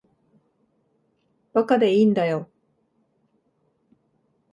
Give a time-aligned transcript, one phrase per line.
[1.53, 2.49] 馬鹿でいいんだよ。